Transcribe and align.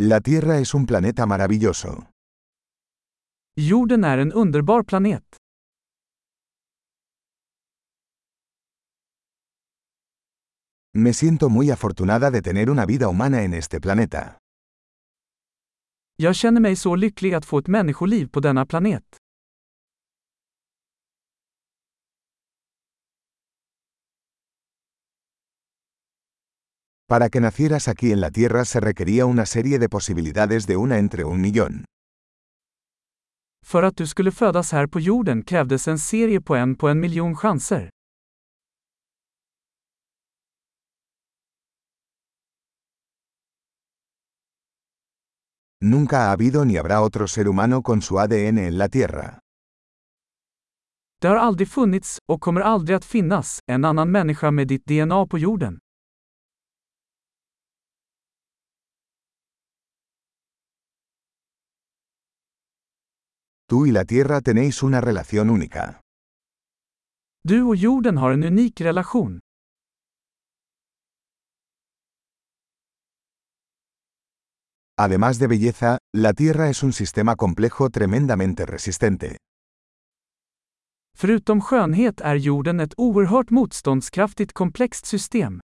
La 0.00 0.20
Tierra 0.20 0.58
es 0.60 0.74
un 0.74 0.86
planeta 0.86 1.26
maravilloso. 1.26 2.06
Jorden 3.56 4.04
är 4.04 4.18
en 4.18 4.32
underbar 4.32 4.84
planet. 4.84 5.24
Me 10.94 11.12
siento 11.12 11.48
muy 11.48 11.70
afortunada 11.70 12.30
de 12.30 12.42
tener 12.42 12.70
una 12.70 12.86
vida 12.86 13.08
humana 13.08 13.42
en 13.42 13.54
este 13.54 13.80
planeta. 13.80 14.38
Jag 16.16 16.36
känner 16.36 16.60
mig 16.60 16.76
så 16.76 16.96
lycklig 16.96 17.34
att 17.34 17.44
få 17.44 17.58
ett 17.58 17.68
människoliv 17.68 18.28
på 18.28 18.40
denna 18.40 18.66
planet. 18.66 19.04
Para 27.08 27.30
que 27.30 27.40
nacieras 27.40 27.88
aquí 27.88 28.12
en 28.12 28.20
la 28.20 28.30
Tierra 28.30 28.64
se 28.66 28.80
requería 28.80 29.24
una 29.24 29.46
serie 29.46 29.78
de 29.78 29.88
posibilidades 29.88 30.66
de 30.66 30.76
una 30.76 30.98
entre 30.98 31.24
un 31.24 31.40
millón. 31.40 31.84
För 33.66 33.82
att 33.82 33.96
du 33.96 34.06
skulle 34.06 34.30
födas 34.30 34.72
här 34.72 34.86
på 34.86 35.00
jorden 35.00 35.42
krävdes 35.42 35.88
en 35.88 35.98
serie 35.98 36.40
på 36.40 36.54
en 36.56 36.74
på 36.74 36.88
en 36.88 37.00
miljon 37.00 37.36
chanser. 37.36 37.90
Nunca 45.80 46.16
ha 46.16 46.32
habido 46.32 46.64
ni 46.64 46.76
habrá 46.76 47.00
otro 47.00 47.28
ser 47.28 47.46
humano 47.46 47.82
con 47.82 48.02
su 48.02 48.18
ADN 48.18 48.58
en 48.58 48.78
la 48.78 48.88
Tierra. 48.88 49.38
Det 51.20 51.28
har 51.28 51.36
aldrig 51.36 51.68
funnits, 51.68 52.18
och 52.28 52.40
kommer 52.40 52.60
aldrig 52.60 52.96
att 52.96 53.04
finnas, 53.04 53.60
en 53.66 53.84
annan 53.84 54.10
människa 54.10 54.50
med 54.50 54.68
ditt 54.68 54.84
DNA 54.86 55.26
på 55.26 55.38
jorden. 55.38 55.78
Tú 63.70 63.84
y 63.86 63.92
la 63.92 64.04
Tierra 64.06 64.40
tenéis 64.40 64.82
una 64.82 65.00
relación 65.00 65.50
única. 65.50 66.00
Du 67.44 67.68
och 67.68 67.76
jorden 67.76 68.16
har 68.16 68.32
en 68.32 68.44
unik 68.44 68.80
relation. 68.80 69.40
Además 74.96 75.38
de 75.38 75.46
belleza, 75.46 75.98
la 76.16 76.32
Tierra 76.32 76.70
es 76.70 76.82
un 76.82 76.92
sistema 76.92 77.36
complejo 77.36 77.90
tremendamente 77.90 78.64
resistente. 78.64 79.36
Förutom 81.16 81.60
skönhet 81.60 82.20
är 82.20 82.34
jorden 82.34 82.80
ett 82.80 82.94
oerhört 82.96 83.50
motståndskraftigt 83.50 84.52
komplext 84.52 85.06
system. 85.06 85.60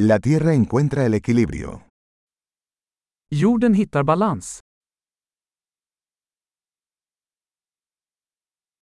La 0.00 0.20
Tierra 0.20 0.54
encuentra 0.54 1.04
el 1.06 1.14
equilibrio. 1.14 1.82
Jorden 3.32 3.74
hittar 3.74 4.04
balans. 4.04 4.60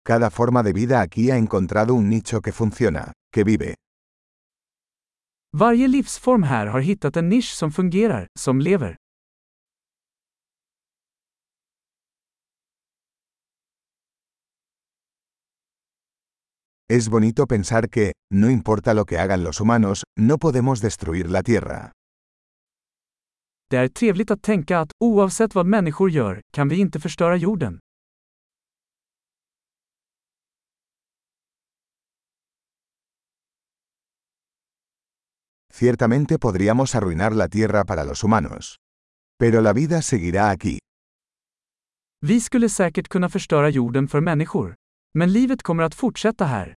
Cada 0.05 0.31
forma 0.31 0.63
de 0.63 0.73
vida 0.73 1.01
aquí 1.01 1.33
ha 1.33 1.37
encontrado 1.37 1.95
un 1.95 2.09
nicho 2.09 2.41
que 2.41 2.53
funciona, 2.53 3.13
que 3.33 3.43
vive. 3.43 3.75
Varje 5.53 5.89
livsform 5.89 6.43
här 6.43 6.67
har 6.67 6.81
hittat 6.81 7.17
en 7.17 7.29
nisch 7.29 7.55
som 7.55 7.73
fungerar, 7.73 8.27
som 8.39 8.61
lever. 8.61 8.97
Es 16.95 17.09
bonito 17.09 17.47
pensar 17.47 17.89
que, 17.89 18.13
no 18.31 18.51
importa 18.51 18.93
lo 18.93 19.07
que 19.07 19.17
hagan 19.17 19.43
los 19.45 19.61
humanos, 19.61 20.05
no 20.19 20.37
podemos 20.37 20.83
destruir 20.83 21.31
la 21.31 21.43
Tierra. 21.43 21.93
Det 23.71 23.77
är 23.77 23.89
trevligt 23.89 24.31
att 24.31 24.43
tänka 24.43 24.79
att, 24.81 24.91
oavsett 25.05 25.55
vad 25.55 25.67
människor 25.67 26.11
gör, 26.11 26.41
kan 26.53 26.69
vi 26.69 26.77
inte 26.77 27.01
förstöra 27.01 27.37
jorden. 27.37 27.79
Ciertamente 35.73 36.39
podríamos 36.39 36.95
arruinar 36.95 37.33
la 37.35 37.49
Tierra 37.49 37.85
para 37.85 38.05
los 38.05 38.25
humanos. 38.25 38.77
Pero 39.39 39.61
la 39.61 39.73
vida 39.73 40.03
seguirá 40.03 40.51
aquí. 40.51 40.79
Vi 42.21 42.41
skulle 42.41 42.69
säkert 42.69 43.09
kunna 43.09 43.29
förstöra 43.29 43.69
jorden 43.69 44.09
för 44.09 44.21
människor. 44.21 44.75
Men 45.15 45.33
livet 45.33 45.63
kommer 45.63 45.83
att 45.83 45.95
fortsätta 45.95 46.45
här. 46.45 46.75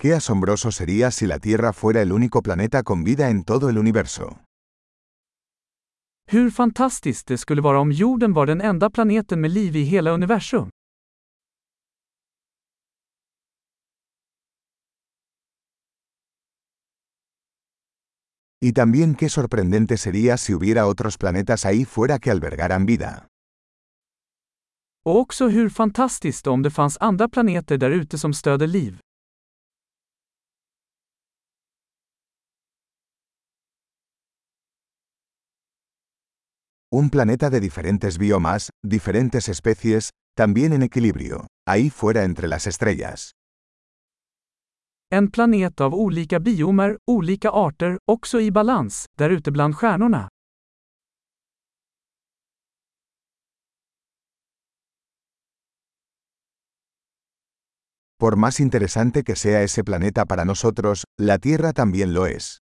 Qué 0.00 0.14
asombroso 0.14 0.70
sería 0.70 1.10
si 1.10 1.26
la 1.26 1.40
Tierra 1.40 1.72
fuera 1.72 2.00
el 2.02 2.12
único 2.12 2.40
planeta 2.40 2.84
con 2.84 3.02
vida 3.02 3.30
en 3.30 3.42
todo 3.42 3.68
el 3.68 3.78
universo. 3.78 4.38
Hur 6.30 6.50
fantastiskt 6.50 7.26
det 7.26 7.38
skulle 7.38 7.62
vara 7.62 7.80
om 7.80 7.90
jorden 7.90 8.32
var 8.32 8.46
den 8.46 8.60
enda 8.60 8.90
planeten 8.90 9.40
med 9.40 9.50
liv 9.50 9.76
i 9.76 9.84
hela 9.84 10.12
universum. 10.12 10.70
Y 18.60 18.72
también 18.72 19.14
qué 19.14 19.28
sorprendente 19.28 19.96
sería 19.96 20.36
si 20.36 20.54
hubiera 20.54 20.86
otros 20.86 21.16
planetas 21.18 21.64
ahí 21.64 21.84
fuera 21.84 22.18
que 22.18 22.30
albergaran 22.30 22.86
vida. 22.86 23.26
Och 25.04 25.16
också 25.16 25.48
hur 25.48 25.68
fantastiskt 25.68 26.46
om 26.46 26.62
det 26.62 26.70
fanns 26.70 26.96
andra 27.00 27.28
planeter 27.28 27.78
där 27.78 27.90
ute 27.90 28.18
som 28.18 28.32
stöder 28.32 28.66
liv. 28.66 29.00
Un 36.90 37.10
planeta 37.10 37.50
de 37.50 37.60
diferentes 37.60 38.16
biomas, 38.16 38.70
diferentes 38.82 39.50
especies, 39.50 40.10
también 40.34 40.72
en 40.72 40.82
equilibrio, 40.82 41.46
ahí 41.66 41.90
fuera 41.90 42.24
entre 42.24 42.48
las 42.48 42.66
estrellas. 42.66 43.32
En 45.10 45.28
planet 45.28 45.80
av 45.80 45.94
olika 45.94 46.38
biomer, 46.38 46.96
olika 47.06 47.50
arter, 47.50 47.98
också 48.06 48.40
i 48.40 48.50
balans, 48.50 49.04
där 49.18 49.30
ute 49.30 49.50
bland 49.50 49.74
stjärnorna. 49.74 50.28
Por 58.18 58.36
más 58.36 58.60
interesante 58.60 59.22
que 59.24 59.36
sea 59.36 59.62
ese 59.62 59.84
planeta 59.84 60.24
para 60.24 60.44
nosotros, 60.44 61.04
la 61.18 61.38
Tierra 61.38 61.72
también 61.72 62.14
lo 62.14 62.26
es. 62.26 62.58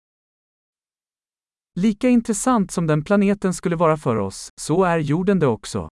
Lika 1.78 2.09
intressant 2.09 2.72
som 2.72 2.88
den 2.88 3.03
planeten 3.03 3.53
skulle 3.53 3.75
vara 3.75 3.97
för 3.97 4.16
oss, 4.16 4.50
så 4.62 4.84
är 4.84 5.00
jorden 5.00 5.40
det 5.40 5.47
också. 5.47 5.90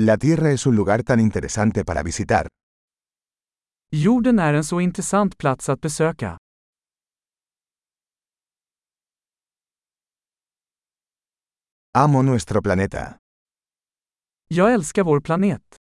La 0.00 0.16
Tierra 0.16 0.50
es 0.50 0.66
un 0.66 0.76
lugar 0.76 1.02
tan 1.02 1.20
interesante 1.20 1.84
para 1.84 2.02
visitar. 2.02 2.48
Jorden 3.90 4.38
är 4.38 4.54
en 4.54 4.64
så 4.64 4.80
intressant 4.80 5.38
plats 5.38 5.68
att 5.68 5.80
besöka. 5.80 6.38
Amo 11.98 12.22
nuestro 12.22 12.62
planeta. 12.62 13.14
Jag 14.48 14.72
älskar 14.74 15.04
vår 15.04 15.20
planet. 15.20 15.81